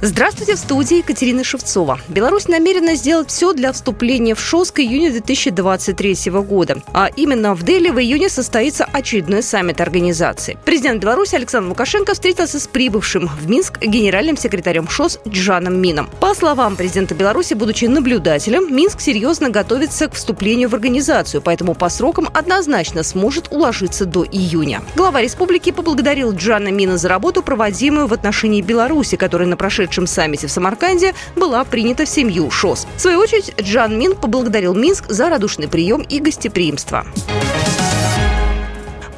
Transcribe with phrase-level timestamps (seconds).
[0.00, 1.98] Здравствуйте, в студии Екатерина Шевцова.
[2.06, 6.80] Беларусь намерена сделать все для вступления в ШОС к июню 2023 года.
[6.94, 10.56] А именно в Дели в июне состоится очередной саммит организации.
[10.64, 16.08] Президент Беларуси Александр Лукашенко встретился с прибывшим в Минск генеральным секретарем ШОС Джаном Мином.
[16.20, 21.88] По словам президента Беларуси, будучи наблюдателем, Минск серьезно готовится к вступлению в организацию, поэтому по
[21.88, 24.80] срокам однозначно сможет уложиться до июня.
[24.94, 30.06] Глава республики поблагодарил Джана Мина за работу, проводимую в отношении Беларуси, который на прошедшем прошедшем
[30.06, 32.86] саммите в Самарканде была принята в семью ШОС.
[32.96, 37.06] В свою очередь, Джан Мин поблагодарил Минск за радушный прием и гостеприимство.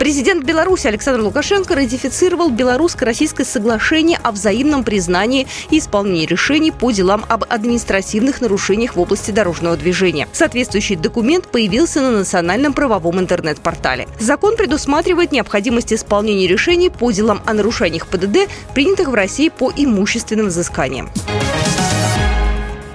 [0.00, 7.22] Президент Беларуси Александр Лукашенко ратифицировал белорусско-российское соглашение о взаимном признании и исполнении решений по делам
[7.28, 10.26] об административных нарушениях в области дорожного движения.
[10.32, 14.08] Соответствующий документ появился на национальном правовом интернет-портале.
[14.18, 20.46] Закон предусматривает необходимость исполнения решений по делам о нарушениях ПДД, принятых в России по имущественным
[20.46, 21.10] взысканиям.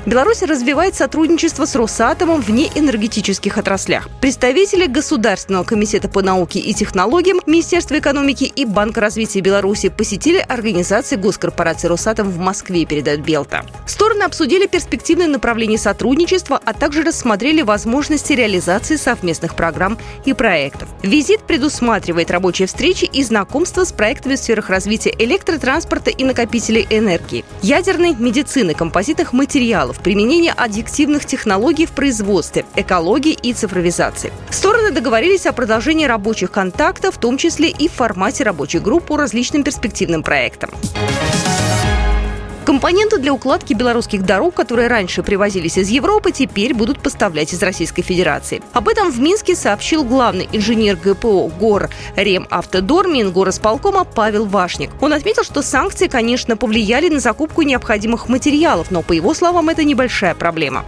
[0.06, 4.08] Беларусь развивает сотрудничество с Росатомом в неэнергетических отраслях.
[4.22, 11.16] Представители Государственного комитета по науке и технологиям, Министерства экономики и Банка развития Беларуси посетили организации
[11.16, 13.66] госкорпорации «Росатом» в Москве, передает Белта.
[13.88, 20.88] Стороны обсудили перспективные направления сотрудничества, а также рассмотрели возможности реализации совместных программ и проектов.
[21.02, 27.44] Визит предусматривает рабочие встречи и знакомство с проектами в сферах развития электротранспорта и накопителей энергии,
[27.64, 34.32] ядерной медицины, композитных материалов, материалов, применение аддиктивных технологий в производстве, экологии и цифровизации.
[34.50, 39.18] Стороны договорились о продолжении рабочих контактов, в том числе и в формате рабочей группы по
[39.18, 40.72] различным перспективным проектам.
[42.66, 48.02] Компоненты для укладки белорусских дорог, которые раньше привозились из Европы, теперь будут поставлять из Российской
[48.02, 48.64] Федерации.
[48.74, 54.90] Об этом в Минске сообщил главный инженер ГПО ГОР Ремавтодор Мингоросполкома Павел Вашник.
[55.00, 59.84] Он отметил, что санкции, конечно, повлияли на закупку необходимых материалов, но, по его словам, это
[59.84, 60.86] небольшая проблема.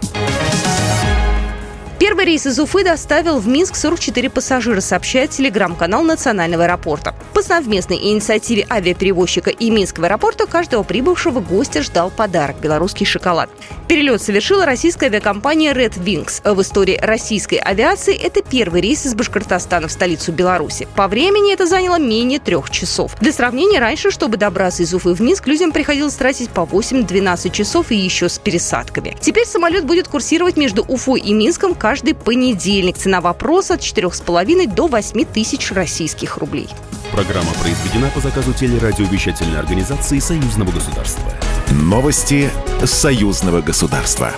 [1.99, 7.15] Первый рейс из Уфы доставил в Минск 44 пассажира, сообщает телеграм-канал Национального аэропорта.
[7.33, 13.49] По совместной инициативе авиаперевозчика и Минского аэропорта каждого прибывшего гостя ждал подарок– белорусский шоколад.
[13.87, 16.41] Перелет совершила российская авиакомпания Red Wings.
[16.43, 20.87] В истории российской авиации это первый рейс из Башкортостана в столицу Беларуси.
[20.95, 23.15] По времени это заняло менее трех часов.
[23.19, 27.91] Для сравнения, раньше, чтобы добраться из Уфы в Минск, людям приходилось тратить по 8-12 часов
[27.91, 29.17] и еще с пересадками.
[29.19, 32.97] Теперь самолет будет курсировать между Уфой и Минском каждый понедельник.
[32.97, 36.67] Цена вопроса от 4,5 до 8 тысяч российских рублей.
[37.13, 41.31] Программа произведена по заказу телерадиовещательной организации Союзного государства.
[41.71, 42.49] Новости
[42.83, 44.33] Союзного государства.